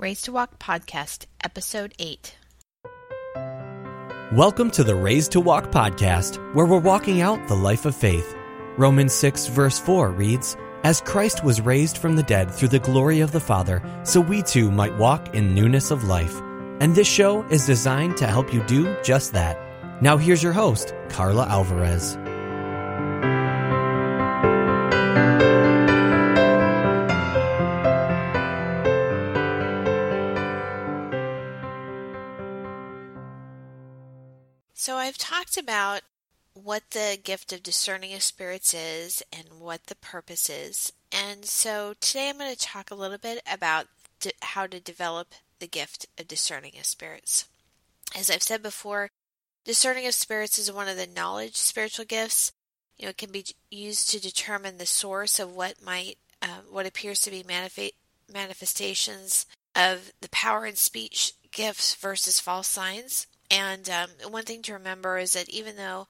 Raised 0.00 0.26
to 0.26 0.32
Walk 0.32 0.60
Podcast, 0.60 1.26
Episode 1.42 1.92
8. 1.98 2.36
Welcome 4.32 4.70
to 4.70 4.84
the 4.84 4.94
Raised 4.94 5.32
to 5.32 5.40
Walk 5.40 5.72
podcast, 5.72 6.36
where 6.54 6.66
we're 6.66 6.78
walking 6.78 7.20
out 7.20 7.48
the 7.48 7.56
life 7.56 7.84
of 7.84 7.96
faith. 7.96 8.36
Romans 8.76 9.12
6, 9.12 9.48
verse 9.48 9.80
4 9.80 10.12
reads, 10.12 10.56
As 10.84 11.00
Christ 11.00 11.42
was 11.42 11.60
raised 11.60 11.98
from 11.98 12.14
the 12.14 12.22
dead 12.22 12.54
through 12.54 12.68
the 12.68 12.78
glory 12.78 13.18
of 13.18 13.32
the 13.32 13.40
Father, 13.40 13.82
so 14.04 14.20
we 14.20 14.40
too 14.40 14.70
might 14.70 14.96
walk 14.96 15.34
in 15.34 15.52
newness 15.52 15.90
of 15.90 16.04
life. 16.04 16.40
And 16.78 16.94
this 16.94 17.08
show 17.08 17.42
is 17.48 17.66
designed 17.66 18.18
to 18.18 18.28
help 18.28 18.54
you 18.54 18.62
do 18.68 18.96
just 19.02 19.32
that. 19.32 19.58
Now 20.00 20.16
here's 20.16 20.44
your 20.44 20.52
host, 20.52 20.94
Carla 21.08 21.44
Alvarez. 21.48 22.16
So, 34.88 34.96
I've 34.96 35.18
talked 35.18 35.58
about 35.58 36.00
what 36.54 36.92
the 36.92 37.18
gift 37.22 37.52
of 37.52 37.62
discerning 37.62 38.14
of 38.14 38.22
spirits 38.22 38.72
is 38.72 39.22
and 39.30 39.60
what 39.60 39.88
the 39.88 39.94
purpose 39.96 40.48
is. 40.48 40.94
And 41.12 41.44
so, 41.44 41.92
today 42.00 42.30
I'm 42.30 42.38
going 42.38 42.50
to 42.50 42.58
talk 42.58 42.90
a 42.90 42.94
little 42.94 43.18
bit 43.18 43.42
about 43.52 43.88
how 44.40 44.66
to 44.66 44.80
develop 44.80 45.34
the 45.58 45.66
gift 45.66 46.06
of 46.18 46.26
discerning 46.26 46.72
of 46.78 46.86
spirits. 46.86 47.44
As 48.16 48.30
I've 48.30 48.42
said 48.42 48.62
before, 48.62 49.10
discerning 49.66 50.06
of 50.06 50.14
spirits 50.14 50.58
is 50.58 50.72
one 50.72 50.88
of 50.88 50.96
the 50.96 51.06
knowledge 51.06 51.56
spiritual 51.56 52.06
gifts. 52.06 52.52
You 52.96 53.04
know, 53.04 53.10
it 53.10 53.18
can 53.18 53.30
be 53.30 53.44
used 53.70 54.08
to 54.08 54.18
determine 54.18 54.78
the 54.78 54.86
source 54.86 55.38
of 55.38 55.54
what 55.54 55.84
might, 55.84 56.16
uh, 56.40 56.62
what 56.70 56.86
appears 56.86 57.20
to 57.20 57.30
be 57.30 57.42
manif- 57.42 57.92
manifestations 58.32 59.44
of 59.76 60.12
the 60.22 60.30
power 60.30 60.64
and 60.64 60.78
speech 60.78 61.34
gifts 61.52 61.94
versus 61.94 62.40
false 62.40 62.68
signs. 62.68 63.26
And 63.50 63.88
um, 63.88 64.10
one 64.30 64.44
thing 64.44 64.62
to 64.62 64.74
remember 64.74 65.18
is 65.18 65.32
that 65.32 65.48
even 65.48 65.76
though 65.76 66.08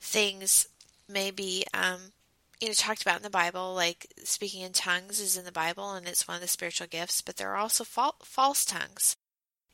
things 0.00 0.66
may 1.08 1.30
be, 1.30 1.64
um, 1.74 2.12
you 2.60 2.68
know, 2.68 2.74
talked 2.74 3.02
about 3.02 3.18
in 3.18 3.22
the 3.22 3.30
Bible, 3.30 3.74
like 3.74 4.06
speaking 4.24 4.62
in 4.62 4.72
tongues 4.72 5.20
is 5.20 5.36
in 5.36 5.44
the 5.44 5.52
Bible 5.52 5.92
and 5.92 6.06
it's 6.06 6.26
one 6.26 6.36
of 6.36 6.40
the 6.40 6.48
spiritual 6.48 6.86
gifts, 6.86 7.20
but 7.22 7.36
there 7.36 7.50
are 7.50 7.56
also 7.56 7.84
fal- 7.84 8.16
false 8.22 8.64
tongues. 8.64 9.16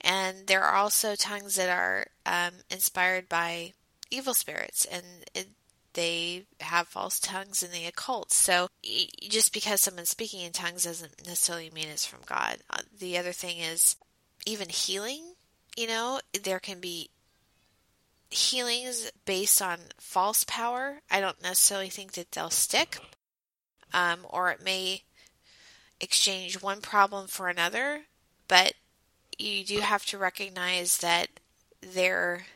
And 0.01 0.47
there 0.47 0.63
are 0.63 0.77
also 0.77 1.15
tongues 1.15 1.57
that 1.57 1.69
are 1.69 2.07
um, 2.27 2.55
inspired 2.71 3.29
by 3.29 3.73
evil 4.11 4.35
spirits, 4.35 4.85
and 4.85 5.05
it, 5.35 5.49
they 5.95 6.45
have 6.61 6.87
false 6.87 7.19
tongues 7.19 7.63
in 7.63 7.73
the 7.73 7.87
occult. 7.87 8.31
So 8.31 8.69
just 9.29 9.53
because 9.53 9.81
someone's 9.81 10.11
speaking 10.11 10.43
in 10.43 10.53
tongues 10.53 10.85
doesn't 10.85 11.27
necessarily 11.27 11.71
mean 11.71 11.89
it's 11.89 12.05
from 12.07 12.21
God. 12.27 12.59
Uh, 12.69 12.83
the 12.97 13.17
other 13.17 13.33
thing 13.33 13.59
is 13.59 13.97
even 14.45 14.69
healing 14.69 15.36
you 15.77 15.87
know, 15.87 16.21
there 16.43 16.59
can 16.59 16.81
be 16.81 17.11
healings 18.31 19.11
based 19.25 19.63
on 19.63 19.79
false 19.99 20.45
power. 20.45 21.01
I 21.11 21.21
don't 21.21 21.43
necessarily 21.43 21.91
think 21.91 22.13
that 22.13 22.33
they'll 22.33 22.51
stick, 22.51 22.99
um, 23.93 24.21
or 24.29 24.51
it 24.51 24.63
may 24.63 25.05
exchange 26.01 26.61
one 26.61 26.81
problem 26.81 27.27
for 27.27 27.49
another, 27.49 28.03
but 28.49 28.75
you 29.39 29.65
do 29.65 29.81
have 29.81 30.05
to 30.07 30.19
recognize 30.19 30.99
that 30.99 31.29
there 31.81 32.47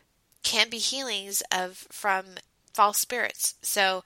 can 0.43 0.71
be 0.71 0.79
healings 0.79 1.43
of 1.53 1.87
from 1.91 2.25
false 2.73 2.99
spirits. 2.99 3.55
So 3.63 4.05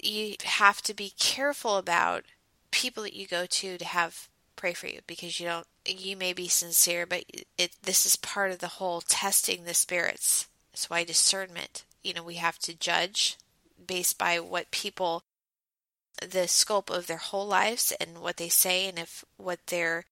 you 0.00 0.34
have 0.44 0.82
to 0.82 0.94
be 0.94 1.12
careful 1.18 1.76
about 1.76 2.24
people 2.70 3.02
that 3.04 3.14
you 3.14 3.26
go 3.26 3.46
to 3.46 3.78
to 3.78 3.84
have 3.84 4.27
pray 4.58 4.74
for 4.74 4.88
you 4.88 5.00
because 5.06 5.40
you 5.40 5.46
don't 5.46 5.66
you 5.86 6.16
may 6.16 6.34
be 6.34 6.48
sincere 6.48 7.06
but 7.06 7.24
it 7.56 7.70
this 7.82 8.04
is 8.04 8.16
part 8.16 8.50
of 8.50 8.58
the 8.58 8.66
whole 8.66 9.00
testing 9.00 9.64
the 9.64 9.72
spirits. 9.72 10.48
That's 10.72 10.90
why 10.90 11.04
discernment 11.04 11.84
you 12.02 12.12
know 12.12 12.22
we 12.22 12.34
have 12.34 12.58
to 12.60 12.76
judge 12.76 13.38
based 13.86 14.18
by 14.18 14.38
what 14.40 14.70
people 14.70 15.22
the 16.20 16.48
scope 16.48 16.90
of 16.90 17.06
their 17.06 17.18
whole 17.18 17.46
lives 17.46 17.92
and 18.00 18.18
what 18.18 18.36
they 18.36 18.48
say 18.48 18.88
and 18.88 18.98
if 18.98 19.24
what 19.36 19.60
they're 19.68 20.04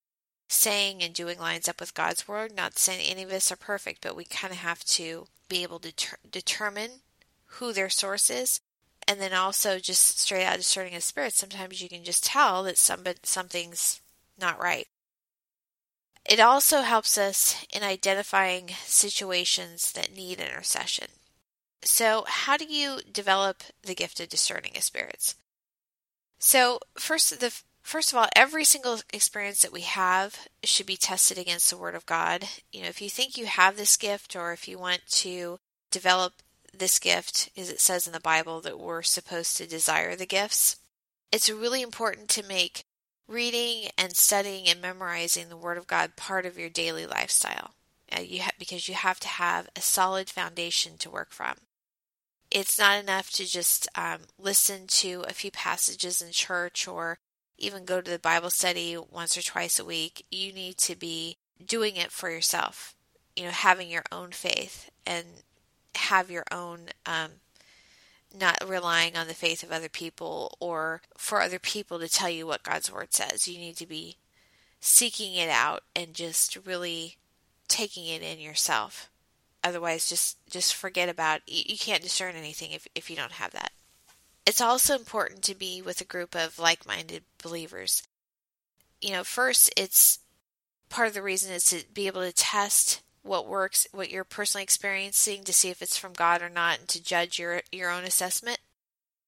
saying 0.49 1.03
and 1.03 1.13
doing 1.13 1.41
lines 1.41 1.69
up 1.69 1.81
with 1.81 1.95
God's 1.95 2.29
word. 2.29 2.55
Not 2.55 2.79
saying 2.79 3.01
any 3.05 3.25
of 3.25 3.33
us 3.33 3.51
are 3.51 3.57
perfect 3.57 4.01
but 4.01 4.17
we 4.17 4.25
kind 4.25 4.53
of 4.53 4.61
have 4.61 4.85
to 4.85 5.27
be 5.49 5.65
able 5.65 5.81
to 5.81 5.93
ter- 5.93 6.19
determine 6.31 7.01
who 7.47 7.73
their 7.73 7.91
source 7.91 8.31
is. 8.31 8.61
And 9.09 9.21
then 9.21 9.33
also 9.33 9.79
just 9.79 10.21
straight 10.21 10.45
out 10.45 10.57
discerning 10.57 10.95
of 10.95 11.03
spirits 11.03 11.37
sometimes 11.37 11.83
you 11.83 11.89
can 11.89 12.05
just 12.05 12.25
tell 12.25 12.63
that 12.63 12.79
somebody 12.79 13.19
something's 13.25 14.01
not 14.39 14.61
right. 14.61 14.87
It 16.29 16.41
also 16.41 16.83
helps 16.83 17.17
us 17.17 17.65
in 17.73 17.83
identifying 17.83 18.71
situations 18.85 19.93
that 19.93 20.15
need 20.15 20.41
intercession. 20.41 21.09
So, 21.83 22.25
how 22.27 22.57
do 22.57 22.65
you 22.65 23.01
develop 23.11 23.63
the 23.83 23.95
gift 23.95 24.19
of 24.19 24.29
discerning 24.29 24.73
of 24.77 24.83
spirits? 24.83 25.37
So, 26.39 26.81
first 26.99 27.39
the 27.39 27.57
first 27.83 28.13
of 28.13 28.19
all, 28.19 28.27
every 28.35 28.65
single 28.65 29.01
experience 29.13 29.61
that 29.61 29.73
we 29.73 29.83
have 29.83 30.49
should 30.65 30.87
be 30.87 30.97
tested 30.97 31.39
against 31.39 31.71
the 31.71 31.77
word 31.77 31.95
of 31.95 32.07
God. 32.07 32.49
You 32.73 32.83
know, 32.83 32.89
if 32.89 33.01
you 33.01 33.09
think 33.09 33.37
you 33.37 33.47
have 33.47 33.77
this 33.77 33.97
gift 33.97 34.35
or 34.35 34.53
if 34.53 34.67
you 34.67 34.79
want 34.79 35.07
to 35.09 35.59
develop 35.93 36.35
this 36.75 36.99
gift, 36.99 37.51
as 37.57 37.71
it 37.71 37.81
says 37.81 38.07
in 38.07 38.13
the 38.13 38.21
Bible 38.21 38.61
that 38.63 38.81
we're 38.81 39.03
supposed 39.03 39.57
to 39.57 39.67
desire 39.67 40.17
the 40.17 40.27
gifts, 40.27 40.77
it's 41.31 41.49
really 41.49 41.83
important 41.83 42.29
to 42.31 42.43
make 42.43 42.85
reading 43.29 43.91
and 43.99 44.17
studying 44.17 44.69
and 44.69 44.81
memorizing 44.81 45.49
the 45.49 45.57
Word 45.57 45.79
of 45.79 45.87
God 45.87 46.17
part 46.17 46.47
of 46.47 46.59
your 46.59 46.71
daily 46.71 47.07
lifestyle. 47.07 47.73
Uh, 48.17 48.21
you 48.21 48.43
ha- 48.43 48.51
because 48.59 48.89
you 48.89 48.95
have 48.95 49.19
to 49.21 49.29
have 49.29 49.69
a 49.75 49.81
solid 49.81 50.31
foundation 50.31 50.97
to 50.99 51.11
work 51.11 51.31
from. 51.31 51.57
It's 52.51 52.79
not 52.79 53.03
enough 53.03 53.31
to 53.33 53.45
just 53.45 53.89
um, 53.97 54.21
listen 54.39 54.87
to 54.87 55.25
a 55.29 55.33
few 55.33 55.51
passages 55.51 56.23
in 56.23 56.31
church 56.31 56.87
or 56.87 57.19
even 57.59 57.85
go 57.85 58.01
to 58.01 58.11
the 58.11 58.19
Bible 58.19 58.51
study 58.51 58.97
once 58.97 59.37
or 59.37 59.43
twice 59.43 59.79
a 59.79 59.85
week. 59.85 60.25
You 60.31 60.53
need 60.53 60.77
to 60.79 60.95
be 60.95 61.37
doing 61.65 61.97
it 61.97 62.13
for 62.13 62.31
yourself. 62.31 62.95
You 63.35 63.45
know, 63.45 63.51
having 63.51 63.91
your 63.91 64.05
own 64.13 64.31
faith 64.31 64.89
and 65.05 65.27
have 65.97 66.31
your 66.31 66.45
own 66.53 66.91
um, 67.05 67.33
not 68.35 68.63
relying 68.67 69.17
on 69.17 69.27
the 69.27 69.35
faith 69.35 69.63
of 69.63 69.73
other 69.73 69.89
people 69.89 70.57
or 70.61 71.03
for 71.17 71.41
other 71.41 71.59
people 71.59 71.99
to 71.99 72.09
tell 72.09 72.31
you 72.31 72.47
what 72.47 72.63
God's 72.63 72.93
word 72.93 73.13
says. 73.13 73.49
You 73.49 73.59
need 73.59 73.77
to 73.77 73.87
be 73.87 74.17
seeking 74.81 75.35
it 75.35 75.49
out 75.49 75.83
and 75.95 76.15
just 76.15 76.57
really 76.65 77.17
taking 77.69 78.07
it 78.07 78.23
in 78.23 78.39
yourself. 78.39 79.11
Otherwise, 79.65 80.09
just 80.09 80.39
just 80.49 80.75
forget 80.75 81.09
about 81.09 81.41
you 81.47 81.77
can't 81.77 82.03
discern 82.03 82.37
anything 82.37 82.71
if 82.73 82.87
if 82.95 83.11
you 83.11 83.17
don't 83.17 83.33
have 83.33 83.51
that. 83.53 83.73
It's 84.47 84.61
also 84.61 84.95
important 84.95 85.43
to 85.43 85.57
be 85.57 85.83
with 85.83 86.01
a 86.01 86.05
group 86.05 86.37
of 86.37 86.59
like-minded 86.59 87.25
believers. 87.43 88.05
You 89.01 89.11
know, 89.11 89.25
first 89.25 89.73
it's 89.77 90.21
part 90.89 91.09
of 91.09 91.15
the 91.15 91.23
reason 91.23 91.53
is 91.53 91.65
to 91.67 91.85
be 91.93 92.07
able 92.07 92.23
to 92.23 92.33
test 92.33 93.03
what 93.27 93.47
works, 93.47 93.87
what 93.93 94.11
you're 94.11 94.25
personally 94.25 94.63
experiencing 94.63 95.45
to 95.45 95.53
see 95.53 95.71
if 95.71 95.83
it's 95.83 95.99
from 95.99 96.13
God 96.13 96.43
or 96.43 96.49
not 96.49 96.79
and 96.79 96.89
to 96.89 97.03
judge 97.03 97.39
your 97.39 97.63
your 97.73 97.91
own 97.91 98.05
assessment. 98.05 98.59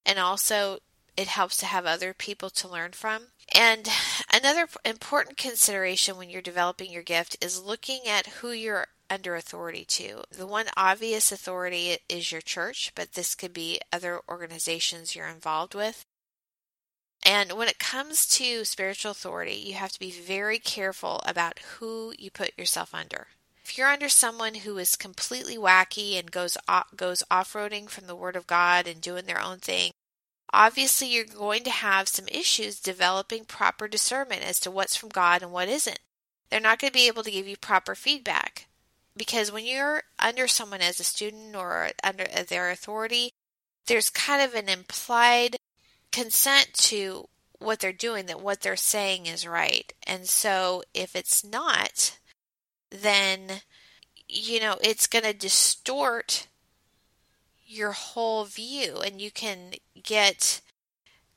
And 0.06 0.18
also 0.18 0.78
it 1.16 1.26
helps 1.26 1.56
to 1.56 1.66
have 1.66 1.84
other 1.84 2.14
people 2.14 2.48
to 2.48 2.68
learn 2.68 2.92
from. 2.92 3.24
And 3.52 3.88
another 4.32 4.68
important 4.84 5.36
consideration 5.36 6.16
when 6.16 6.30
you're 6.30 6.40
developing 6.40 6.92
your 6.92 7.02
gift 7.02 7.36
is 7.44 7.60
looking 7.60 8.02
at 8.06 8.26
who 8.26 8.52
you're 8.52 8.86
under 9.10 9.34
authority 9.34 9.84
to. 9.84 10.22
The 10.30 10.46
one 10.46 10.66
obvious 10.76 11.32
authority 11.32 11.96
is 12.08 12.30
your 12.30 12.40
church, 12.40 12.92
but 12.94 13.14
this 13.14 13.34
could 13.34 13.52
be 13.52 13.80
other 13.92 14.20
organizations 14.28 15.16
you're 15.16 15.26
involved 15.26 15.74
with. 15.74 16.04
And 17.24 17.52
when 17.54 17.68
it 17.68 17.80
comes 17.80 18.26
to 18.36 18.64
spiritual 18.64 19.10
authority, 19.10 19.54
you 19.54 19.74
have 19.74 19.92
to 19.92 19.98
be 19.98 20.10
very 20.10 20.58
careful 20.58 21.20
about 21.26 21.58
who 21.58 22.14
you 22.16 22.30
put 22.30 22.56
yourself 22.56 22.94
under. 22.94 23.26
If 23.68 23.76
you're 23.76 23.88
under 23.88 24.08
someone 24.08 24.54
who 24.54 24.78
is 24.78 24.96
completely 24.96 25.58
wacky 25.58 26.18
and 26.18 26.32
goes 26.32 26.56
off, 26.66 26.86
goes 26.96 27.22
off-roading 27.30 27.90
from 27.90 28.06
the 28.06 28.16
word 28.16 28.34
of 28.34 28.46
God 28.46 28.86
and 28.86 28.98
doing 28.98 29.26
their 29.26 29.42
own 29.42 29.58
thing, 29.58 29.92
obviously 30.54 31.08
you're 31.08 31.26
going 31.26 31.64
to 31.64 31.70
have 31.70 32.08
some 32.08 32.28
issues 32.28 32.80
developing 32.80 33.44
proper 33.44 33.86
discernment 33.86 34.42
as 34.42 34.58
to 34.60 34.70
what's 34.70 34.96
from 34.96 35.10
God 35.10 35.42
and 35.42 35.52
what 35.52 35.68
isn't. 35.68 35.98
They're 36.48 36.60
not 36.60 36.78
going 36.78 36.92
to 36.92 36.98
be 36.98 37.08
able 37.08 37.22
to 37.24 37.30
give 37.30 37.46
you 37.46 37.58
proper 37.58 37.94
feedback 37.94 38.68
because 39.14 39.52
when 39.52 39.66
you're 39.66 40.04
under 40.18 40.48
someone 40.48 40.80
as 40.80 40.98
a 40.98 41.04
student 41.04 41.54
or 41.54 41.90
under 42.02 42.24
their 42.24 42.70
authority, 42.70 43.32
there's 43.86 44.08
kind 44.08 44.40
of 44.40 44.54
an 44.54 44.70
implied 44.70 45.56
consent 46.10 46.72
to 46.72 47.28
what 47.58 47.80
they're 47.80 47.92
doing 47.92 48.24
that 48.26 48.40
what 48.40 48.62
they're 48.62 48.76
saying 48.76 49.26
is 49.26 49.46
right. 49.46 49.92
And 50.06 50.26
so 50.26 50.84
if 50.94 51.14
it's 51.14 51.44
not, 51.44 52.17
then 52.90 53.62
you 54.28 54.60
know 54.60 54.76
it's 54.82 55.06
going 55.06 55.24
to 55.24 55.32
distort 55.32 56.46
your 57.66 57.92
whole 57.92 58.44
view 58.44 58.98
and 59.04 59.20
you 59.20 59.30
can 59.30 59.72
get 60.02 60.60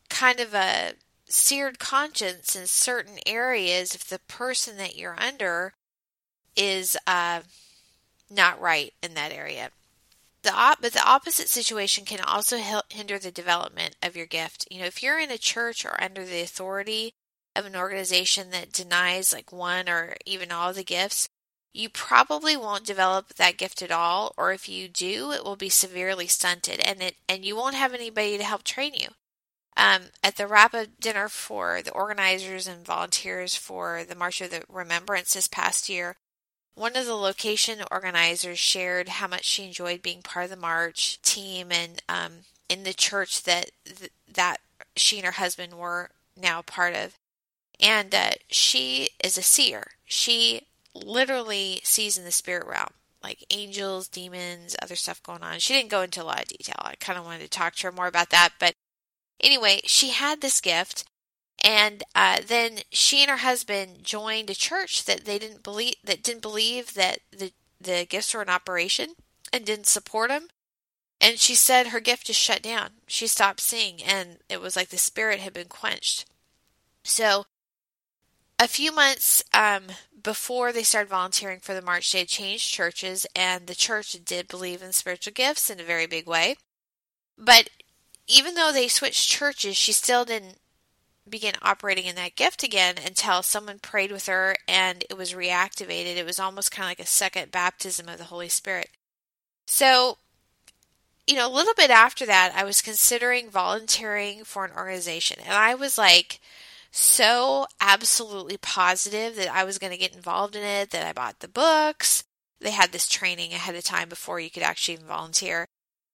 kind 0.10 0.40
of 0.40 0.54
a 0.54 0.94
seared 1.28 1.80
conscience 1.80 2.56
in 2.56 2.68
certain 2.68 3.18
areas 3.26 3.96
if 3.96 4.06
the 4.06 4.20
person 4.20 4.78
that 4.78 4.98
you're 4.98 5.20
under 5.20 5.74
is 6.56 6.98
uh, 7.08 7.42
not 8.30 8.60
right 8.62 8.94
in 9.02 9.14
that 9.14 9.32
area. 9.32 9.70
The 10.44 10.54
op- 10.54 10.82
but 10.82 10.94
the 10.94 11.08
opposite 11.08 11.50
situation 11.50 12.04
can 12.06 12.20
also 12.22 12.58
hinder 12.90 13.20
the 13.20 13.32
development 13.32 13.96
of 14.02 14.16
your 14.16 14.26
gift. 14.26 14.68
You 14.72 14.80
know, 14.80 14.86
if 14.86 15.04
you're 15.04 15.20
in 15.20 15.32
a 15.32 15.38
church 15.38 15.86
or 15.86 16.02
under 16.02 16.26
the 16.26 16.42
authority 16.42 17.14
of 17.56 17.66
an 17.66 17.76
organization 17.76 18.50
that 18.52 18.72
denies 18.72 19.34
like 19.34 19.52
one 19.52 19.88
or 19.88 20.16
even 20.26 20.52
all 20.52 20.74
the 20.74 20.84
gifts, 20.84 21.30
you 21.74 21.90
probably 21.90 22.58
won't 22.58 22.86
develop 22.86 23.34
that 23.36 23.58
gift 23.58 23.82
at 23.82 23.92
all 23.92 24.34
or 24.38 24.52
if 24.52 24.68
you 24.68 24.88
do 24.88 25.32
it 25.32 25.44
will 25.44 25.56
be 25.56 25.70
severely 25.70 26.28
stunted 26.28 26.80
and 26.82 27.02
it 27.02 27.16
and 27.28 27.46
you 27.46 27.56
won't 27.56 27.76
have 27.76 27.94
anybody 27.94 28.38
to 28.38 28.44
help 28.44 28.64
train 28.64 28.94
you. 28.94 29.08
Um, 29.78 30.02
at 30.22 30.36
the 30.36 30.48
wrap 30.48 30.74
up 30.74 30.88
dinner 31.00 31.30
for 31.30 31.82
the 31.82 31.92
organizers 31.92 32.68
and 32.68 32.86
volunteers 32.86 33.56
for 33.56 34.04
the 34.04 34.16
march 34.16 34.42
of 34.42 34.52
the 34.52 34.64
remembrance 34.68 35.34
this 35.34 35.48
past 35.48 35.88
year 35.88 36.18
one 36.76 36.96
of 36.96 37.06
the 37.06 37.16
location 37.16 37.80
organizers 37.92 38.60
shared 38.60 39.10
how 39.10 39.28
much 39.28 39.46
she 39.46 39.66
enjoyed 39.66 40.02
being 40.02 40.22
part 40.22 40.46
of 40.46 40.50
the 40.50 40.58
march 40.58 41.22
team 41.22 41.72
and 41.72 42.02
um, 42.10 42.32
in 42.70 42.84
the 42.84 42.94
church 42.94 43.44
that 43.44 43.72
that 44.34 44.62
she 44.96 45.18
and 45.18 45.26
her 45.26 45.34
husband 45.34 45.74
were 45.74 46.10
now 46.40 46.62
part 46.62 46.96
of. 46.96 47.18
And 47.80 48.14
uh, 48.14 48.32
she 48.50 49.10
is 49.24 49.38
a 49.38 49.42
seer. 49.42 49.92
She 50.06 50.68
literally 50.94 51.82
sees 51.84 52.18
in 52.18 52.26
the 52.26 52.32
spirit 52.32 52.68
realm 52.68 52.94
like 53.24 53.46
angels, 53.50 54.08
demons, 54.08 54.76
other 54.82 54.96
stuff 54.96 55.22
going 55.24 55.44
on. 55.44 55.60
She 55.60 55.74
didn't 55.74 55.92
go 55.92 56.02
into 56.02 56.22
a 56.22 56.26
lot 56.26 56.42
of 56.42 56.48
detail. 56.48 56.76
I 56.80 56.96
kind 56.96 57.20
of 57.20 57.26
wanted 57.26 57.42
to 57.42 57.50
talk 57.50 57.76
to 57.76 57.88
her 57.88 57.92
more 57.92 58.08
about 58.08 58.30
that. 58.32 58.54
But 58.60 58.74
anyway, 59.40 59.82
she 59.86 60.10
had 60.10 60.42
this 60.42 60.62
gift. 60.62 61.06
And 61.64 62.04
uh, 62.16 62.40
then 62.46 62.80
she 62.90 63.22
and 63.22 63.30
her 63.30 63.38
husband 63.38 64.04
joined 64.04 64.50
a 64.50 64.56
church 64.56 65.06
that 65.06 65.26
they 65.26 65.38
didn't 65.38 65.62
believe 65.62 65.96
that 66.04 66.24
didn't 66.24 66.42
believe 66.42 66.96
that 66.96 67.20
the 67.32 67.52
the 67.80 68.06
gifts 68.10 68.34
were 68.34 68.42
in 68.42 68.50
operation 68.50 69.10
and 69.54 69.64
didn't 69.64 69.86
support 69.86 70.30
them. 70.30 70.48
And 71.20 71.38
she 71.38 71.54
said 71.54 71.88
her 71.88 72.00
gift 72.00 72.28
just 72.28 72.40
shut 72.40 72.64
down. 72.64 72.90
She 73.06 73.28
stopped 73.28 73.60
seeing, 73.60 74.02
and 74.02 74.38
it 74.50 74.60
was 74.60 74.76
like 74.76 74.90
the 74.90 74.98
spirit 74.98 75.40
had 75.40 75.54
been 75.54 75.68
quenched. 75.68 76.26
So 77.04 77.46
a 78.62 78.68
few 78.68 78.92
months 78.92 79.44
um, 79.56 79.86
before 80.22 80.72
they 80.72 80.84
started 80.84 81.10
volunteering 81.10 81.60
for 81.60 81.74
the 81.74 81.82
march, 81.82 82.12
they 82.12 82.20
had 82.20 82.28
changed 82.28 82.72
churches, 82.72 83.26
and 83.36 83.66
the 83.66 83.74
church 83.74 84.16
did 84.24 84.48
believe 84.48 84.84
in 84.84 84.94
spiritual 84.94 85.34
gifts 85.34 85.72
in 85.72 85.80
a 85.80 85.84
very 85.84 86.06
big 86.06 86.28
way. 86.28 86.56
But 87.36 87.72
even 88.28 88.54
though 88.54 88.72
they 88.72 88.88
switched 88.88 89.28
churches, 89.28 89.76
she 89.76 89.92
still 89.92 90.26
didn't 90.26 90.60
begin 91.28 91.56
operating 91.64 92.06
in 92.06 92.16
that 92.18 92.36
gift 92.36 92.62
again 92.62 92.96
until 93.04 93.42
someone 93.42 93.80
prayed 93.80 94.12
with 94.12 94.28
her 94.28 94.56
and 94.68 95.06
it 95.10 95.18
was 95.18 95.34
reactivated. 95.34 96.18
It 96.18 96.26
was 96.26 96.40
almost 96.40 96.72
kind 96.72 96.86
of 96.86 96.90
like 96.90 97.00
a 97.00 97.06
second 97.06 97.52
baptism 97.52 98.10
of 98.10 98.20
the 98.20 98.26
Holy 98.26 98.50
Spirit. 98.50 98.90
So, 99.66 100.18
you 101.26 101.36
know, 101.36 101.52
a 101.52 101.56
little 101.56 101.74
bit 101.76 101.90
after 101.90 102.28
that, 102.28 102.54
I 102.56 102.64
was 102.64 102.82
considering 102.82 103.50
volunteering 103.50 104.44
for 104.44 104.66
an 104.66 104.72
organization, 104.76 105.40
and 105.44 105.54
I 105.54 105.74
was 105.74 105.98
like, 105.98 106.40
so 106.92 107.66
absolutely 107.80 108.58
positive 108.58 109.36
that 109.38 109.54
I 109.54 109.64
was 109.64 109.78
going 109.78 109.92
to 109.92 109.98
get 109.98 110.16
involved 110.16 110.56
in 110.56 110.64
it 110.64 110.92
that 110.92 111.08
I 111.08 111.14
bought 111.14 111.40
the 111.40 111.48
books. 111.48 112.24
They 112.60 112.72
had 112.72 112.92
this 112.92 113.08
training 113.08 113.54
ahead 113.54 113.76
of 113.76 113.84
time 113.84 114.10
before 114.10 114.40
you 114.40 114.52
could 114.52 114.64
actually 114.64 114.98
volunteer. 114.98 115.68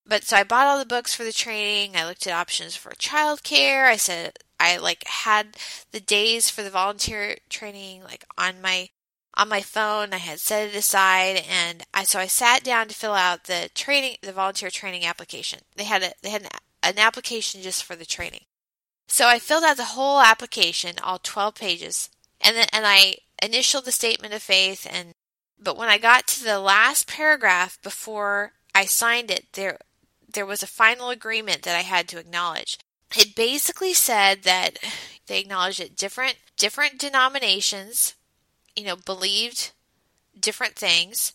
But 0.06 0.24
so 0.24 0.36
I 0.36 0.44
bought 0.44 0.66
all 0.66 0.78
the 0.78 0.86
books 0.86 1.14
for 1.14 1.24
the 1.24 1.32
training. 1.32 1.94
I 1.94 2.06
looked 2.06 2.26
at 2.26 2.32
options 2.32 2.74
for 2.74 2.90
childcare. 2.92 3.84
I 3.84 3.96
said 3.96 4.38
I 4.58 4.78
like 4.78 5.04
had 5.06 5.56
the 5.92 6.00
days 6.00 6.48
for 6.48 6.62
the 6.62 6.70
volunteer 6.70 7.36
training 7.50 8.02
like 8.04 8.24
on 8.38 8.62
my 8.62 8.88
on 9.34 9.50
my 9.50 9.60
phone. 9.60 10.14
I 10.14 10.18
had 10.18 10.40
set 10.40 10.68
it 10.68 10.74
aside 10.74 11.44
and 11.48 11.84
I 11.92 12.04
so 12.04 12.18
I 12.18 12.26
sat 12.26 12.64
down 12.64 12.88
to 12.88 12.94
fill 12.94 13.12
out 13.12 13.44
the 13.44 13.68
training 13.74 14.16
the 14.22 14.32
volunteer 14.32 14.70
training 14.70 15.04
application. 15.04 15.60
They 15.76 15.84
had 15.84 16.02
a 16.02 16.12
they 16.22 16.30
had 16.30 16.42
an, 16.42 16.48
an 16.82 16.98
application 16.98 17.60
just 17.60 17.84
for 17.84 17.94
the 17.94 18.06
training. 18.06 18.46
So 19.08 19.26
I 19.26 19.38
filled 19.38 19.64
out 19.64 19.78
the 19.78 19.84
whole 19.84 20.20
application, 20.20 20.96
all 21.02 21.18
12 21.18 21.54
pages, 21.54 22.10
and 22.40 22.56
then 22.56 22.68
and 22.72 22.86
I 22.86 23.16
initialed 23.42 23.84
the 23.84 23.92
statement 23.92 24.34
of 24.34 24.42
faith 24.42 24.86
and 24.88 25.12
but 25.60 25.76
when 25.76 25.88
I 25.88 25.98
got 25.98 26.26
to 26.28 26.44
the 26.44 26.60
last 26.60 27.08
paragraph 27.08 27.80
before 27.82 28.52
I 28.74 28.84
signed 28.84 29.30
it, 29.30 29.46
there 29.54 29.78
there 30.32 30.46
was 30.46 30.62
a 30.62 30.68
final 30.68 31.10
agreement 31.10 31.62
that 31.62 31.74
I 31.74 31.80
had 31.80 32.06
to 32.08 32.18
acknowledge. 32.18 32.78
It 33.16 33.34
basically 33.34 33.94
said 33.94 34.42
that 34.42 34.78
they 35.26 35.40
acknowledged 35.40 35.80
that 35.80 35.96
different 35.96 36.36
different 36.56 36.98
denominations, 36.98 38.14
you 38.76 38.84
know, 38.84 38.96
believed 38.96 39.72
different 40.38 40.76
things, 40.76 41.32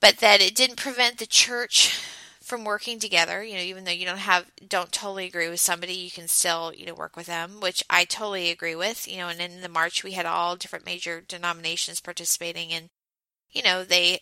but 0.00 0.18
that 0.18 0.42
it 0.42 0.54
didn't 0.54 0.76
prevent 0.76 1.18
the 1.18 1.26
church 1.26 1.98
from 2.46 2.64
working 2.64 3.00
together. 3.00 3.42
You 3.42 3.56
know, 3.56 3.62
even 3.62 3.84
though 3.84 3.90
you 3.90 4.06
don't 4.06 4.18
have 4.18 4.50
don't 4.66 4.92
totally 4.92 5.26
agree 5.26 5.48
with 5.48 5.58
somebody, 5.58 5.94
you 5.94 6.12
can 6.12 6.28
still 6.28 6.72
you 6.72 6.86
know 6.86 6.94
work 6.94 7.16
with 7.16 7.26
them, 7.26 7.60
which 7.60 7.82
I 7.90 8.04
totally 8.04 8.50
agree 8.50 8.76
with. 8.76 9.08
You 9.08 9.18
know, 9.18 9.28
and 9.28 9.40
in 9.40 9.62
the 9.62 9.68
march 9.68 10.04
we 10.04 10.12
had 10.12 10.26
all 10.26 10.54
different 10.54 10.86
major 10.86 11.20
denominations 11.20 12.00
participating, 12.00 12.72
and 12.72 12.88
you 13.50 13.62
know 13.62 13.84
they 13.84 14.20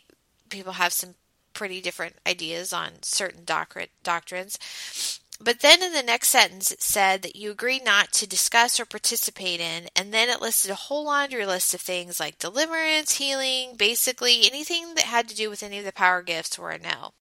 people 0.49 0.73
have 0.73 0.95
some 0.95 1.17
pretty 1.53 1.83
different 1.83 2.17
ideas 2.27 2.73
on 2.73 3.03
certain 3.03 3.45
doctrine, 3.45 3.89
doctrines. 4.03 4.59
But 5.41 5.61
then 5.61 5.83
in 5.83 5.93
the 5.93 6.03
next 6.03 6.29
sentence, 6.29 6.71
it 6.71 6.81
said 6.81 7.23
that 7.23 7.37
you 7.37 7.51
agree 7.51 7.81
not 7.81 8.13
to 8.13 8.27
discuss 8.27 8.81
or 8.81 8.87
participate 8.87 9.61
in, 9.61 9.89
and 9.95 10.15
then 10.15 10.31
it 10.31 10.41
listed 10.41 10.71
a 10.71 10.77
whole 10.77 11.05
laundry 11.05 11.45
list 11.45 11.75
of 11.75 11.81
things 11.83 12.19
like 12.21 12.39
deliverance, 12.39 13.19
healing, 13.19 13.75
basically 13.77 14.47
anything 14.47 14.95
that 14.95 15.05
had 15.05 15.29
to 15.29 15.37
do 15.37 15.51
with 15.51 15.63
any 15.63 15.79
of 15.79 15.85
the 15.85 15.93
power 15.93 16.23
gifts 16.23 16.59
were 16.59 16.71
a 16.71 16.79
no. 16.79 17.13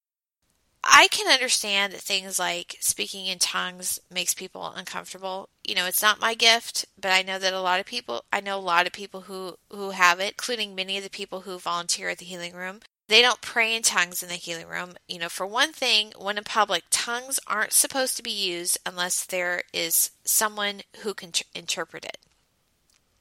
I 0.84 1.08
can 1.10 1.32
understand 1.32 1.94
that 1.94 2.02
things 2.02 2.38
like 2.38 2.78
speaking 2.82 3.28
in 3.28 3.40
tongues 3.40 4.00
makes 4.12 4.34
people 4.34 4.74
uncomfortable. 4.76 5.48
You 5.64 5.76
know, 5.76 5.86
it's 5.86 6.02
not 6.02 6.20
my 6.20 6.34
gift, 6.34 6.86
but 7.00 7.12
I 7.12 7.22
know 7.22 7.40
that 7.40 7.54
a 7.54 7.62
lot 7.62 7.80
of 7.80 7.86
people, 7.86 8.26
I 8.34 8.42
know 8.42 8.58
a 8.58 8.60
lot 8.60 8.86
of 8.86 8.92
people 8.92 9.22
who 9.22 9.56
who 9.70 9.92
have 9.92 10.20
it, 10.20 10.34
including 10.34 10.76
many 10.76 10.98
of 10.98 11.04
the 11.04 11.10
people 11.10 11.42
who 11.42 11.58
volunteer 11.58 12.10
at 12.10 12.18
the 12.18 12.26
healing 12.26 12.54
room. 12.54 12.82
They 13.08 13.22
don't 13.22 13.42
pray 13.42 13.76
in 13.76 13.82
tongues 13.82 14.24
in 14.24 14.30
the 14.30 14.36
healing 14.36 14.68
room. 14.68 14.96
You 15.08 15.20
know, 15.20 15.30
for 15.30 15.46
one 15.46 15.72
thing, 15.72 16.14
when 16.18 16.38
in 16.38 16.44
public, 16.44 16.84
tongues 16.90 17.40
aren't 17.48 17.74
supposed 17.74 18.18
to 18.18 18.24
be 18.24 18.32
used 18.32 18.78
unless 18.86 19.26
there 19.26 19.64
is 19.74 20.12
someone 20.26 20.82
who 21.02 21.14
can 21.14 21.32
interpret 21.54 22.06
it. 22.06 22.18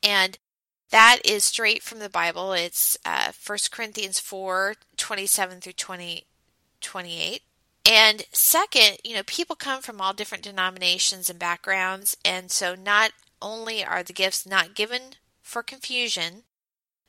And 0.03 0.39
that 0.91 1.19
is 1.25 1.45
straight 1.45 1.83
from 1.83 2.01
the 2.01 2.09
Bible. 2.09 2.53
It's 2.53 2.99
uh, 3.05 3.33
1 3.45 3.59
Corinthians 3.71 4.19
4 4.19 4.75
27 4.97 5.61
through 5.61 5.73
20, 5.73 6.25
28. 6.81 7.43
And 7.85 8.25
second, 8.33 8.99
you 9.05 9.15
know, 9.15 9.23
people 9.25 9.57
come 9.57 9.83
from 9.83 10.01
all 10.01 10.13
different 10.13 10.45
denominations 10.45 11.29
and 11.29 11.39
backgrounds. 11.39 12.17
And 12.25 12.51
so 12.51 12.75
not 12.75 13.13
only 13.41 13.85
are 13.85 14.03
the 14.03 14.13
gifts 14.13 14.47
not 14.47 14.75
given 14.75 15.15
for 15.43 15.63
confusion, 15.63 16.45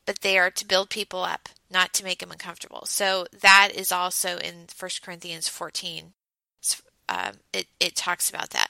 but 0.05 0.21
they 0.21 0.37
are 0.37 0.51
to 0.51 0.67
build 0.67 0.89
people 0.89 1.21
up, 1.21 1.49
not 1.69 1.93
to 1.93 2.03
make 2.03 2.19
them 2.19 2.31
uncomfortable. 2.31 2.85
So 2.85 3.27
that 3.41 3.69
is 3.73 3.91
also 3.91 4.37
in 4.37 4.67
1 4.77 4.91
Corinthians 5.03 5.47
14. 5.47 6.13
Um, 7.07 7.33
it, 7.53 7.67
it 7.79 7.95
talks 7.95 8.29
about 8.29 8.49
that. 8.51 8.69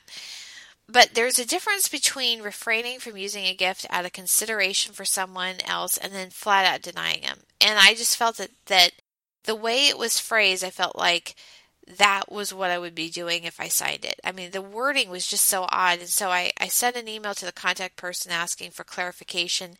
But 0.88 1.12
there's 1.13 1.39
a 1.39 1.48
difference 1.48 1.88
between 1.88 2.41
refraining 2.41 3.00
from 3.00 3.15
using 3.15 3.45
a 3.45 3.55
gift 3.55 3.86
out 3.89 4.05
of 4.05 4.12
consideration 4.12 4.93
for 4.93 5.05
someone 5.05 5.55
else 5.65 5.98
and 5.98 6.13
then 6.13 6.29
flat 6.29 6.65
out 6.65 6.81
denying 6.81 7.22
them. 7.22 7.39
And 7.62 7.79
I 7.79 7.93
just 7.93 8.17
felt 8.17 8.38
that, 8.38 8.51
that 8.65 8.91
the 9.45 9.55
way 9.55 9.88
it 9.88 9.98
was 9.98 10.19
phrased, 10.19 10.63
I 10.63 10.69
felt 10.69 10.98
like 10.98 11.36
that 11.87 12.31
was 12.31 12.53
what 12.53 12.71
I 12.71 12.79
would 12.79 12.95
be 12.95 13.09
doing 13.09 13.43
if 13.43 13.59
I 13.59 13.67
signed 13.67 14.05
it. 14.05 14.19
I 14.23 14.31
mean, 14.31 14.51
the 14.51 14.61
wording 14.61 15.09
was 15.09 15.27
just 15.27 15.45
so 15.45 15.67
odd. 15.69 15.99
And 15.99 16.07
so 16.07 16.29
I, 16.29 16.51
I 16.59 16.67
sent 16.67 16.95
an 16.95 17.07
email 17.07 17.33
to 17.35 17.45
the 17.45 17.51
contact 17.51 17.97
person 17.97 18.31
asking 18.31 18.71
for 18.71 18.83
clarification. 18.83 19.75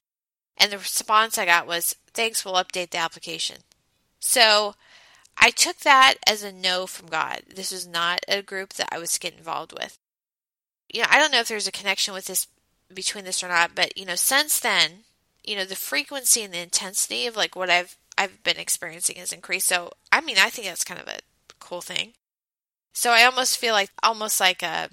And 0.58 0.72
the 0.72 0.78
response 0.78 1.38
I 1.38 1.46
got 1.46 1.68
was, 1.68 1.96
thanks, 2.14 2.44
we'll 2.44 2.56
update 2.56 2.92
the 2.92 2.98
application. 2.98 3.58
So 4.20 4.76
I 5.38 5.50
took 5.50 5.80
that 5.80 6.16
as 6.28 6.44
a 6.44 6.52
no 6.52 6.88
from 6.88 7.08
God. 7.08 7.42
This 7.54 7.72
was 7.72 7.88
not 7.88 8.20
a 8.28 8.42
group 8.42 8.74
that 8.74 8.90
I 8.92 9.00
was 9.00 9.18
getting 9.18 9.40
involved 9.40 9.74
with. 9.74 9.98
You 10.94 11.02
know, 11.02 11.08
I 11.10 11.18
don't 11.18 11.32
know 11.32 11.40
if 11.40 11.48
there's 11.48 11.68
a 11.68 11.72
connection 11.72 12.14
with 12.14 12.26
this 12.26 12.48
between 12.94 13.26
this 13.26 13.44
or 13.44 13.48
not, 13.48 13.72
but 13.74 13.98
you 13.98 14.06
know, 14.06 14.16
since 14.16 14.60
then, 14.60 15.06
you 15.44 15.56
know, 15.56 15.66
the 15.66 15.76
frequency 15.76 16.44
and 16.44 16.54
the 16.54 16.60
intensity 16.60 17.26
of 17.26 17.36
like 17.36 17.56
what 17.56 17.70
I've 17.70 17.98
I've 18.18 18.44
been 18.44 18.58
experiencing 18.58 19.16
has 19.16 19.34
increased. 19.34 19.68
So 19.68 19.92
I 20.12 20.22
mean, 20.22 20.38
I 20.40 20.50
think 20.50 20.68
that's 20.68 20.84
kind 20.84 21.02
of 21.02 21.08
a 21.08 21.20
cool 21.64 21.82
thing. 21.82 22.14
So 22.94 23.12
I 23.12 23.24
almost 23.24 23.58
feel 23.58 23.74
like 23.74 23.90
almost 24.04 24.40
like 24.40 24.62
a 24.62 24.90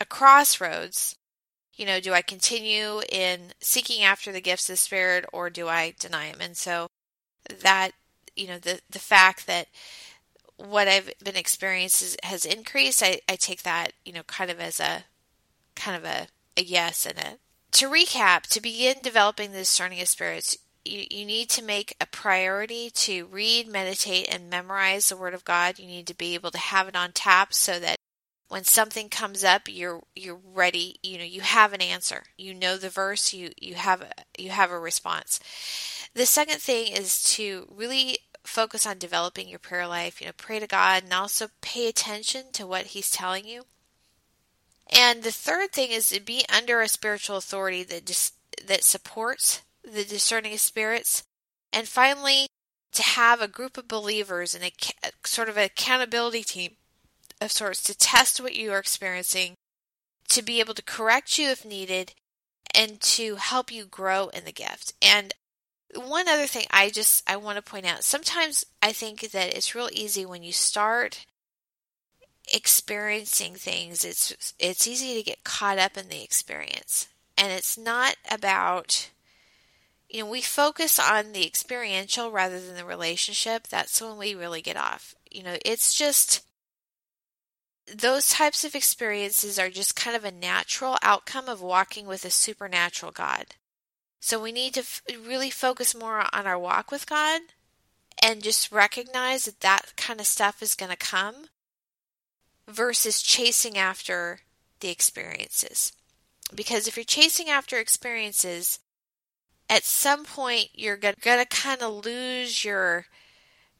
a 0.00 0.04
crossroads. 0.04 1.16
You 1.74 1.86
know, 1.86 2.00
do 2.00 2.12
I 2.12 2.22
continue 2.22 3.00
in 3.10 3.52
seeking 3.60 4.02
after 4.02 4.30
the 4.30 4.40
gifts 4.40 4.68
of 4.68 4.74
the 4.74 4.76
Spirit 4.76 5.24
or 5.32 5.50
do 5.50 5.68
I 5.68 5.94
deny 5.98 6.30
them? 6.30 6.40
And 6.40 6.56
so 6.56 6.86
that 7.62 7.92
you 8.36 8.46
know 8.46 8.58
the 8.58 8.80
the 8.90 8.98
fact 8.98 9.46
that 9.46 9.68
what 10.56 10.88
I've 10.88 11.10
been 11.22 11.36
experiencing 11.36 12.16
has 12.22 12.44
increased, 12.44 13.02
I, 13.02 13.20
I 13.28 13.36
take 13.36 13.62
that 13.62 13.92
you 14.04 14.12
know 14.12 14.22
kind 14.24 14.50
of 14.50 14.60
as 14.60 14.80
a 14.80 15.04
kind 15.74 15.96
of 15.96 16.04
a 16.04 16.28
a 16.56 16.62
yes 16.62 17.06
in 17.06 17.18
it. 17.18 17.40
To 17.72 17.88
recap, 17.88 18.42
to 18.48 18.60
begin 18.60 18.96
developing 19.02 19.52
the 19.52 19.58
discerning 19.58 20.00
of 20.00 20.08
spirits, 20.08 20.58
you, 20.84 21.04
you 21.10 21.24
need 21.24 21.48
to 21.50 21.62
make 21.62 21.94
a 22.00 22.06
priority 22.06 22.90
to 22.90 23.26
read, 23.26 23.68
meditate, 23.68 24.28
and 24.32 24.50
memorize 24.50 25.08
the 25.08 25.16
Word 25.16 25.34
of 25.34 25.44
God. 25.44 25.78
You 25.78 25.86
need 25.86 26.06
to 26.08 26.14
be 26.14 26.34
able 26.34 26.50
to 26.50 26.58
have 26.58 26.88
it 26.88 26.96
on 26.96 27.12
tap 27.12 27.54
so 27.54 27.78
that 27.78 27.96
when 28.48 28.64
something 28.64 29.08
comes 29.08 29.44
up, 29.44 29.62
you're 29.66 30.02
you're 30.14 30.40
ready. 30.52 30.96
You 31.02 31.18
know, 31.18 31.24
you 31.24 31.40
have 31.40 31.72
an 31.72 31.80
answer. 31.80 32.24
You 32.36 32.52
know 32.52 32.76
the 32.76 32.90
verse. 32.90 33.32
You 33.32 33.50
you 33.58 33.74
have 33.74 34.12
you 34.36 34.50
have 34.50 34.70
a 34.70 34.78
response. 34.78 35.40
The 36.14 36.26
second 36.26 36.60
thing 36.60 36.92
is 36.92 37.22
to 37.34 37.66
really 37.74 38.18
focus 38.44 38.86
on 38.86 38.98
developing 38.98 39.48
your 39.48 39.58
prayer 39.58 39.86
life. 39.86 40.20
You 40.20 40.26
know, 40.26 40.32
pray 40.36 40.58
to 40.58 40.66
God 40.66 41.04
and 41.04 41.12
also 41.14 41.48
pay 41.62 41.88
attention 41.88 42.52
to 42.52 42.66
what 42.66 42.86
He's 42.88 43.10
telling 43.10 43.46
you. 43.46 43.62
And 44.90 45.22
the 45.22 45.32
third 45.32 45.72
thing 45.72 45.90
is 45.90 46.10
to 46.10 46.20
be 46.20 46.44
under 46.54 46.82
a 46.82 46.88
spiritual 46.88 47.36
authority 47.36 47.82
that 47.84 48.04
just 48.04 48.34
that 48.66 48.84
supports 48.84 49.62
the 49.84 50.04
discerning 50.04 50.56
spirits. 50.58 51.24
And 51.72 51.88
finally, 51.88 52.46
to 52.92 53.02
have 53.02 53.40
a 53.40 53.48
group 53.48 53.76
of 53.76 53.88
believers 53.88 54.54
and 54.54 54.64
a 54.64 54.72
sort 55.24 55.48
of 55.48 55.56
an 55.56 55.64
accountability 55.64 56.42
team 56.42 56.72
of 57.40 57.50
sorts 57.50 57.82
to 57.84 57.96
test 57.96 58.40
what 58.40 58.54
you 58.54 58.72
are 58.72 58.78
experiencing, 58.78 59.54
to 60.28 60.42
be 60.42 60.60
able 60.60 60.74
to 60.74 60.82
correct 60.82 61.38
you 61.38 61.48
if 61.48 61.64
needed, 61.64 62.12
and 62.74 63.00
to 63.00 63.36
help 63.36 63.72
you 63.72 63.84
grow 63.84 64.28
in 64.28 64.44
the 64.44 64.52
gift. 64.52 64.94
And 65.02 65.34
one 65.94 66.28
other 66.28 66.46
thing 66.46 66.66
I 66.70 66.90
just 66.90 67.28
I 67.28 67.36
want 67.36 67.56
to 67.56 67.62
point 67.62 67.86
out, 67.86 68.04
sometimes 68.04 68.64
I 68.82 68.92
think 68.92 69.32
that 69.32 69.54
it's 69.54 69.74
real 69.74 69.88
easy 69.92 70.24
when 70.24 70.42
you 70.42 70.52
start 70.52 71.26
experiencing 72.52 73.54
things, 73.54 74.04
it's 74.04 74.54
it's 74.58 74.86
easy 74.86 75.14
to 75.14 75.22
get 75.22 75.44
caught 75.44 75.78
up 75.78 75.96
in 75.96 76.08
the 76.08 76.22
experience. 76.22 77.08
And 77.36 77.52
it's 77.52 77.78
not 77.78 78.16
about 78.30 79.10
you 80.12 80.22
know, 80.22 80.30
we 80.30 80.42
focus 80.42 80.98
on 80.98 81.32
the 81.32 81.46
experiential 81.46 82.30
rather 82.30 82.60
than 82.60 82.76
the 82.76 82.84
relationship. 82.84 83.66
That's 83.68 84.00
when 84.00 84.18
we 84.18 84.34
really 84.34 84.60
get 84.60 84.76
off. 84.76 85.14
You 85.30 85.42
know, 85.42 85.56
it's 85.64 85.94
just 85.94 86.44
those 87.92 88.28
types 88.28 88.62
of 88.62 88.74
experiences 88.74 89.58
are 89.58 89.70
just 89.70 89.96
kind 89.96 90.14
of 90.14 90.24
a 90.24 90.30
natural 90.30 90.98
outcome 91.02 91.48
of 91.48 91.62
walking 91.62 92.06
with 92.06 92.26
a 92.26 92.30
supernatural 92.30 93.10
God. 93.10 93.46
So 94.20 94.40
we 94.40 94.52
need 94.52 94.74
to 94.74 94.80
f- 94.80 95.02
really 95.26 95.50
focus 95.50 95.94
more 95.94 96.26
on 96.32 96.46
our 96.46 96.58
walk 96.58 96.90
with 96.90 97.06
God 97.06 97.40
and 98.22 98.42
just 98.42 98.70
recognize 98.70 99.46
that 99.46 99.60
that 99.60 99.94
kind 99.96 100.20
of 100.20 100.26
stuff 100.26 100.62
is 100.62 100.74
going 100.74 100.92
to 100.92 100.96
come 100.96 101.46
versus 102.68 103.22
chasing 103.22 103.78
after 103.78 104.40
the 104.80 104.90
experiences. 104.90 105.92
Because 106.54 106.86
if 106.86 106.96
you're 106.96 107.04
chasing 107.04 107.48
after 107.48 107.78
experiences, 107.78 108.78
at 109.72 109.84
some 109.84 110.22
point 110.22 110.68
you're 110.74 110.98
going 110.98 111.14
to 111.22 111.46
kind 111.46 111.80
of 111.80 112.04
lose 112.04 112.62
your 112.62 113.06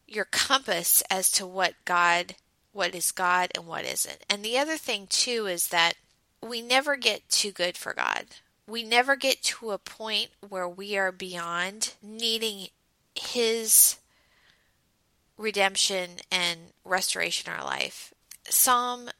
your 0.09 0.25
compass 0.25 1.03
as 1.11 1.31
to 1.31 1.47
what 1.47 1.75
God 1.85 2.35
what 2.73 2.95
is 2.95 3.13
God 3.13 3.51
and 3.55 3.67
what 3.67 3.85
isn't. 3.85 4.25
And 4.31 4.43
the 4.43 4.57
other 4.57 4.79
thing 4.79 5.07
too 5.07 5.47
is 5.47 5.69
that 5.69 5.97
we 6.43 6.63
never 6.63 6.97
get 6.97 7.29
too 7.29 7.53
good 7.53 7.77
for 7.77 7.93
God. 7.93 8.25
We 8.67 8.83
never 8.83 9.17
get 9.17 9.43
to 9.43 9.73
a 9.73 9.79
point 9.79 10.31
where 10.49 10.67
we 10.67 10.97
are 10.97 11.13
beyond 11.13 11.93
needing 12.03 12.69
his 13.15 13.99
redemption 15.37 16.21
and 16.31 16.59
restoration 16.87 17.53
in 17.53 17.59
our 17.59 17.67
life. 17.67 18.15
Psalm 18.49 19.11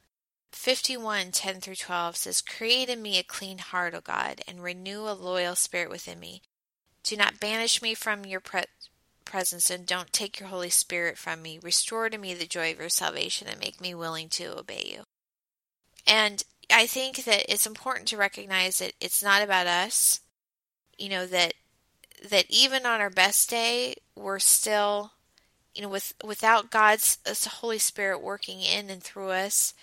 51 0.53 1.33
10 1.33 1.61
through 1.61 1.75
12 1.75 2.17
says, 2.17 2.41
Create 2.41 2.89
in 2.89 3.03
me 3.03 3.19
a 3.19 3.23
clean 3.23 3.59
heart, 3.59 3.95
O 3.95 4.01
God, 4.01 4.41
and 4.49 4.63
renew 4.63 5.03
a 5.03 5.13
loyal 5.13 5.55
spirit 5.55 5.91
within 5.91 6.19
me. 6.19 6.41
Do 7.03 7.17
not 7.17 7.41
banish 7.41 7.83
me 7.83 7.95
from 7.95 8.25
your 8.25 8.41
pre- 8.41 8.65
presence 9.25 9.71
and 9.71 9.87
don't 9.87 10.13
take 10.13 10.39
your 10.39 10.49
Holy 10.49 10.71
Spirit 10.71 11.19
from 11.19 11.43
me. 11.43 11.59
Restore 11.63 12.11
to 12.11 12.19
me 12.19 12.35
the 12.35 12.47
joy 12.47 12.73
of 12.73 12.79
your 12.79 12.89
salvation 12.89 13.49
and 13.49 13.59
make 13.59 13.81
me 13.81 13.95
willing 13.95 14.29
to 14.31 14.59
obey 14.59 14.85
you. 14.87 15.03
And 16.07 16.45
I 16.71 16.87
think 16.87 17.25
that 17.25 17.51
it's 17.53 17.67
important 17.67 18.09
to 18.09 18.17
recognize 18.17 18.79
that 18.79 18.93
it's 19.01 19.23
not 19.23 19.43
about 19.43 19.67
us. 19.67 20.21
You 20.99 21.09
know 21.09 21.27
that 21.27 21.55
that 22.29 22.47
even 22.49 22.87
on 22.87 23.01
our 23.01 23.11
best 23.11 23.51
day, 23.51 23.97
we're 24.15 24.39
still, 24.39 25.13
you 25.75 25.83
know, 25.83 25.89
with 25.89 26.15
without 26.25 26.71
God's 26.71 27.19
Holy 27.61 27.79
Spirit 27.79 28.23
working 28.23 28.61
in 28.61 28.91
and 28.91 29.03
through 29.03 29.31
us, 29.31 29.75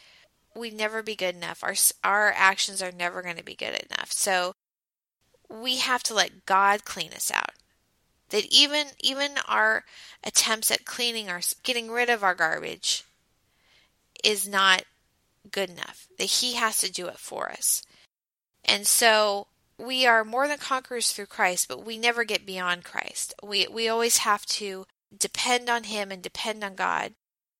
we'd 0.55 0.73
never 0.73 1.01
be 1.01 1.15
good 1.15 1.35
enough. 1.35 1.63
Our 1.63 1.75
our 2.03 2.33
actions 2.35 2.81
are 2.81 2.91
never 2.91 3.21
going 3.21 3.37
to 3.37 3.43
be 3.43 3.55
good 3.55 3.79
enough. 3.89 4.11
So 4.11 4.53
we 5.49 5.77
have 5.77 6.03
to 6.03 6.13
let 6.13 6.45
God 6.45 6.85
clean 6.85 7.11
us 7.13 7.31
out. 7.31 7.53
That 8.29 8.45
even 8.51 8.87
even 8.99 9.31
our 9.47 9.83
attempts 10.23 10.69
at 10.69 10.85
cleaning 10.85 11.29
our 11.29 11.41
getting 11.63 11.89
rid 11.89 12.09
of 12.09 12.23
our 12.23 12.35
garbage 12.35 13.03
is 14.23 14.47
not 14.47 14.83
good 15.51 15.69
enough. 15.69 16.07
That 16.17 16.25
he 16.25 16.53
has 16.53 16.77
to 16.79 16.91
do 16.91 17.07
it 17.07 17.17
for 17.17 17.49
us. 17.49 17.81
And 18.63 18.85
so 18.85 19.47
we 19.79 20.05
are 20.05 20.23
more 20.23 20.47
than 20.47 20.59
conquerors 20.59 21.11
through 21.11 21.27
Christ, 21.27 21.67
but 21.67 21.83
we 21.83 21.97
never 21.97 22.23
get 22.23 22.45
beyond 22.45 22.83
Christ. 22.83 23.33
We 23.41 23.67
we 23.67 23.89
always 23.89 24.19
have 24.19 24.45
to 24.47 24.85
depend 25.17 25.69
on 25.69 25.85
him 25.85 26.11
and 26.11 26.21
depend 26.21 26.63
on 26.63 26.75
God. 26.75 27.13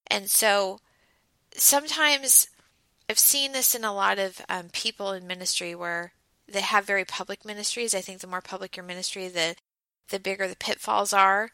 And 0.07 0.29
so 0.29 0.79
sometimes 1.55 2.49
I've 3.09 3.19
seen 3.19 3.53
this 3.53 3.73
in 3.73 3.83
a 3.83 3.93
lot 3.93 4.19
of 4.19 4.41
um, 4.49 4.69
people 4.71 5.13
in 5.13 5.25
ministry 5.25 5.73
where 5.73 6.13
they 6.53 6.61
have 6.61 6.85
very 6.85 7.05
public 7.05 7.45
ministries. 7.45 7.93
I 7.93 8.01
think 8.01 8.19
the 8.19 8.27
more 8.27 8.41
public 8.41 8.75
your 8.75 8.85
ministry, 8.85 9.27
the 9.27 9.55
the 10.09 10.19
bigger 10.19 10.47
the 10.47 10.55
pitfalls 10.55 11.13
are 11.13 11.51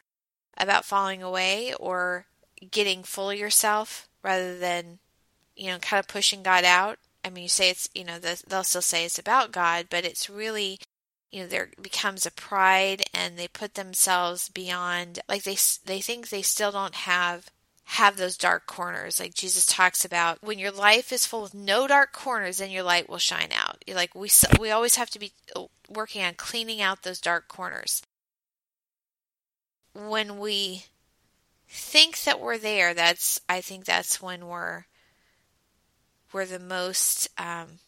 about 0.58 0.86
falling 0.86 1.22
away 1.22 1.74
or 1.74 2.25
getting 2.72 3.04
full 3.04 3.30
of 3.30 3.38
yourself 3.38 4.08
rather 4.24 4.58
than 4.58 5.00
you 5.56 5.68
know 5.68 5.80
kind 5.80 6.00
of 6.00 6.08
pushing 6.08 6.44
God 6.44 6.64
out. 6.64 7.00
I 7.24 7.30
mean, 7.30 7.44
you 7.44 7.50
say 7.50 7.70
it's 7.70 7.90
you 7.94 8.04
know 8.04 8.20
they'll 8.20 8.64
still 8.64 8.82
say 8.82 9.06
it's 9.06 9.20
about 9.20 9.52
God, 9.52 9.88
but 9.90 10.06
it's 10.06 10.30
really 10.30 10.80
you 11.32 11.42
know 11.42 11.48
there 11.48 11.70
becomes 11.82 12.25
a 12.25 12.32
pride 12.32 13.04
and 13.14 13.38
they 13.38 13.48
put 13.48 13.74
themselves 13.74 14.50
beyond 14.50 15.20
like 15.28 15.44
they 15.44 15.58
they 15.86 16.02
think 16.02 16.30
they 16.30 16.42
still 16.42 16.72
don't 16.72 16.96
have 16.96 17.50
have 17.86 18.18
those 18.18 18.36
dark 18.36 18.65
corners 18.65 19.20
like 19.20 19.36
Jesus 19.36 19.65
talks 19.65 20.04
about 20.04 20.42
when 20.42 20.58
your 20.58 20.72
life 20.72 21.12
is 21.12 21.25
full 21.25 21.46
of 21.46 21.54
no 21.54 21.88
dark 21.88 22.12
corners 22.13 22.58
then 22.58 22.72
your 22.72 22.84
light 22.84 23.08
will 23.08 23.20
shine 23.20 23.51
out. 23.54 23.84
You're 23.86 23.96
like 23.96 24.15
we 24.15 24.30
we 24.60 24.72
always 24.72 24.96
have 24.96 25.10
to 25.12 25.20
be 25.20 25.32
uh, 25.56 25.65
working 25.89 26.24
on 26.24 26.34
cleaning 26.34 26.82
out 26.82 27.04
those 27.04 27.22
dark 27.22 27.48
corners. 27.48 28.01
When 29.94 30.39
we 30.39 30.86
think 31.68 32.24
that 32.24 32.39
we're 32.39 32.58
there 32.58 32.94
that's 32.94 33.39
I 33.48 33.62
think 33.62 33.86
that's 33.86 34.22
when 34.22 34.48
we're 34.48 34.86
we're 36.34 36.46
the 36.46 36.60
most 36.60 37.30
um, 37.38 37.80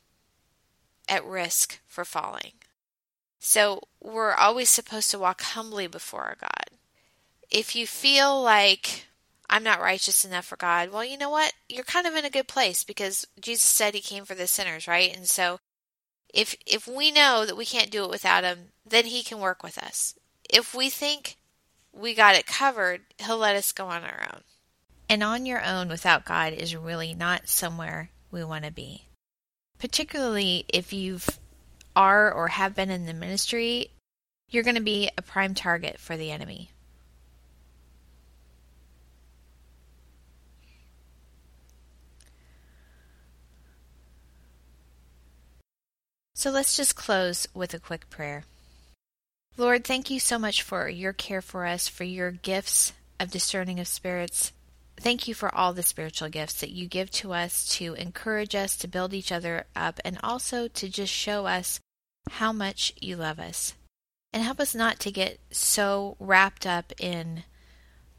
at 1.09 1.25
risk 1.25 1.79
for 1.85 2.05
falling. 2.05 2.53
So 3.39 3.81
we're 4.01 4.33
always 4.33 4.69
supposed 4.69 5.11
to 5.11 5.19
walk 5.19 5.41
humbly 5.41 5.87
before 5.87 6.23
our 6.23 6.37
God. 6.39 6.77
If 7.49 7.75
you 7.75 7.87
feel 7.87 8.41
like 8.41 9.07
I'm 9.49 9.63
not 9.63 9.81
righteous 9.81 10.25
enough 10.25 10.45
for 10.45 10.57
God. 10.57 10.91
Well, 10.91 11.05
you 11.05 11.17
know 11.17 11.29
what? 11.29 11.53
You're 11.69 11.83
kind 11.83 12.05
of 12.05 12.15
in 12.15 12.25
a 12.25 12.29
good 12.29 12.47
place 12.47 12.83
because 12.83 13.25
Jesus 13.39 13.69
said 13.69 13.93
he 13.93 14.01
came 14.01 14.25
for 14.25 14.35
the 14.35 14.47
sinners, 14.47 14.87
right? 14.87 15.15
And 15.15 15.27
so 15.27 15.59
if 16.33 16.55
if 16.65 16.87
we 16.87 17.11
know 17.11 17.45
that 17.45 17.57
we 17.57 17.65
can't 17.65 17.91
do 17.91 18.03
it 18.03 18.09
without 18.09 18.43
him, 18.43 18.69
then 18.85 19.05
he 19.05 19.23
can 19.23 19.39
work 19.39 19.63
with 19.63 19.77
us. 19.77 20.15
If 20.49 20.75
we 20.75 20.89
think 20.89 21.37
we 21.93 22.13
got 22.13 22.35
it 22.35 22.45
covered, 22.45 23.01
he'll 23.19 23.37
let 23.37 23.55
us 23.55 23.71
go 23.71 23.87
on 23.87 24.03
our 24.03 24.27
own. 24.33 24.41
And 25.09 25.23
on 25.23 25.45
your 25.45 25.63
own 25.63 25.87
without 25.87 26.25
God 26.25 26.53
is 26.53 26.75
really 26.75 27.13
not 27.13 27.47
somewhere 27.47 28.09
we 28.29 28.43
want 28.43 28.65
to 28.65 28.71
be. 28.71 29.05
Particularly 29.79 30.65
if 30.67 30.91
you've 30.91 31.39
are 31.95 32.31
or 32.31 32.49
have 32.49 32.75
been 32.75 32.91
in 32.91 33.05
the 33.05 33.13
ministry, 33.13 33.89
you're 34.49 34.63
going 34.63 34.75
to 34.75 34.81
be 34.81 35.09
a 35.17 35.21
prime 35.21 35.55
target 35.55 35.99
for 35.99 36.15
the 36.15 36.31
enemy. 36.31 36.69
So 46.37 46.51
let's 46.51 46.77
just 46.77 46.95
close 46.95 47.47
with 47.55 47.73
a 47.73 47.79
quick 47.79 48.11
prayer. 48.11 48.43
Lord, 49.57 49.83
thank 49.83 50.11
you 50.11 50.19
so 50.19 50.37
much 50.37 50.61
for 50.61 50.87
your 50.87 51.11
care 51.11 51.41
for 51.41 51.65
us, 51.65 51.87
for 51.87 52.03
your 52.03 52.29
gifts 52.29 52.93
of 53.19 53.31
discerning 53.31 53.79
of 53.79 53.87
spirits. 53.87 54.51
Thank 54.97 55.27
you 55.27 55.33
for 55.33 55.53
all 55.53 55.73
the 55.73 55.81
spiritual 55.81 56.29
gifts 56.29 56.61
that 56.61 56.69
you 56.69 56.87
give 56.87 57.09
to 57.13 57.33
us 57.33 57.67
to 57.77 57.95
encourage 57.95 58.53
us, 58.53 58.77
to 58.77 58.87
build 58.87 59.15
each 59.15 59.31
other 59.31 59.65
up, 59.75 59.99
and 60.05 60.19
also 60.21 60.67
to 60.67 60.87
just 60.87 61.11
show 61.11 61.47
us 61.47 61.79
how 62.29 62.53
much 62.53 62.93
you 63.01 63.15
love 63.15 63.39
us. 63.39 63.73
And 64.31 64.43
help 64.43 64.59
us 64.59 64.75
not 64.75 64.99
to 64.99 65.11
get 65.11 65.39
so 65.49 66.17
wrapped 66.19 66.67
up 66.67 66.93
in 66.99 67.45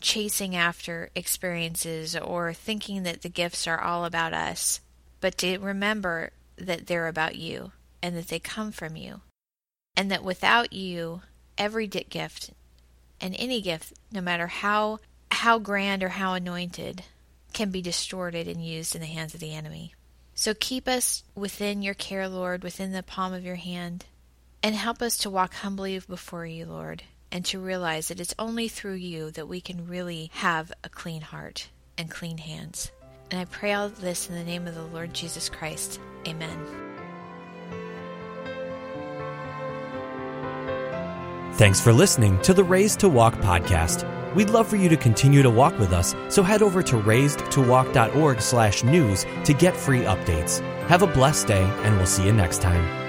chasing 0.01 0.57
after 0.57 1.11
experiences 1.15 2.17
or 2.17 2.53
thinking 2.53 3.05
that 3.05 3.23
the 3.23 3.29
gifts 3.29 3.69
are 3.69 3.81
all 3.81 4.05
about 4.05 4.35
us, 4.35 4.81
but 5.21 5.39
to 5.39 5.59
remember 5.59 6.33
that 6.57 6.89
they're 6.89 7.07
about 7.07 7.37
you 7.37 7.71
and 8.03 8.17
that 8.17 8.29
they 8.29 8.39
come 8.39 8.73
from 8.73 8.97
you. 8.97 9.21
And 9.97 10.11
that 10.11 10.23
without 10.23 10.73
you, 10.73 11.23
every 11.57 11.87
gift 11.87 12.51
and 13.21 13.35
any 13.39 13.61
gift, 13.61 13.95
no 14.13 14.21
matter 14.21 14.47
how 14.47 15.01
how 15.31 15.59
grand 15.59 16.03
or 16.03 16.09
how 16.09 16.35
anointed, 16.35 17.03
can 17.53 17.71
be 17.71 17.83
distorted 17.83 18.49
and 18.49 18.65
used 18.65 18.95
in 18.95 19.01
the 19.01 19.07
hands 19.07 19.35
of 19.35 19.41
the 19.41 19.55
enemy. 19.55 19.95
So 20.35 20.55
keep 20.55 20.87
us 20.87 21.25
within 21.35 21.83
your 21.83 21.95
care, 21.95 22.29
Lord, 22.29 22.63
within 22.63 22.93
the 22.93 23.03
palm 23.03 23.33
of 23.33 23.45
your 23.45 23.57
hand, 23.57 24.07
and 24.63 24.75
help 24.75 25.03
us 25.03 25.17
to 25.19 25.31
walk 25.31 25.55
humbly 25.55 25.99
before 25.99 26.47
you, 26.47 26.67
Lord, 26.67 27.03
and 27.33 27.45
to 27.47 27.59
realize 27.59 28.09
that 28.09 28.21
it's 28.21 28.35
only 28.39 28.69
through 28.69 28.95
you 28.95 29.31
that 29.33 29.49
we 29.49 29.61
can 29.61 29.89
really 29.89 30.31
have 30.35 30.73
a 30.85 30.89
clean 30.89 31.23
heart 31.23 31.69
and 31.97 32.11
clean 32.11 32.39
hands. 32.39 32.91
And 33.31 33.41
I 33.41 33.45
pray 33.45 33.73
all 33.73 33.89
this 33.89 34.29
in 34.29 34.35
the 34.35 34.45
name 34.45 34.67
of 34.67 34.75
the 34.75 34.83
Lord 34.85 35.13
Jesus 35.13 35.49
Christ. 35.49 36.01
Amen. 36.27 36.88
Thanks 41.59 41.81
for 41.81 41.93
listening 41.93 42.41
to 42.43 42.55
the 42.55 42.63
Raised 42.63 43.01
to 43.01 43.09
Walk 43.09 43.35
podcast. 43.35 44.07
We'd 44.37 44.51
love 44.51 44.69
for 44.69 44.77
you 44.77 44.89
to 44.91 44.97
continue 44.97 45.43
to 45.43 45.51
walk 45.51 45.77
with 45.81 45.93
us, 45.93 46.15
so 46.29 46.45
head 46.45 46.63
over 46.63 46.85
to 46.85 46.95
raisedtowalk.org 46.95 48.41
slash 48.41 48.85
news 48.85 49.27
to 49.43 49.53
get 49.55 49.77
free 49.77 50.03
updates. 50.03 50.61
Have 50.87 51.03
a 51.03 51.09
blessed 51.09 51.49
day, 51.49 51.65
and 51.83 51.97
we'll 51.97 52.07
see 52.07 52.25
you 52.25 52.33
next 52.33 52.63
time. 52.63 53.08